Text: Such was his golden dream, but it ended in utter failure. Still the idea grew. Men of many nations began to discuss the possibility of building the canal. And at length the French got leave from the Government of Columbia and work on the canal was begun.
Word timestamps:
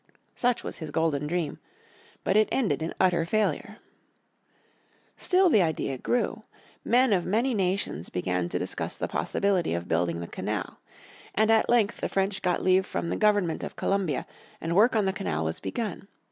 Such 0.33 0.63
was 0.63 0.79
his 0.79 0.89
golden 0.89 1.27
dream, 1.27 1.59
but 2.23 2.35
it 2.35 2.49
ended 2.51 2.81
in 2.81 2.91
utter 2.99 3.23
failure. 3.23 3.77
Still 5.15 5.47
the 5.47 5.61
idea 5.61 5.99
grew. 5.99 6.41
Men 6.83 7.13
of 7.13 7.23
many 7.23 7.53
nations 7.53 8.09
began 8.09 8.49
to 8.49 8.57
discuss 8.57 8.95
the 8.97 9.07
possibility 9.07 9.75
of 9.75 9.87
building 9.87 10.19
the 10.19 10.25
canal. 10.25 10.79
And 11.35 11.51
at 11.51 11.69
length 11.69 11.97
the 12.01 12.09
French 12.09 12.41
got 12.41 12.63
leave 12.63 12.87
from 12.87 13.09
the 13.09 13.15
Government 13.15 13.61
of 13.61 13.75
Columbia 13.75 14.25
and 14.59 14.75
work 14.75 14.95
on 14.95 15.05
the 15.05 15.13
canal 15.13 15.45
was 15.45 15.59
begun. 15.59 16.07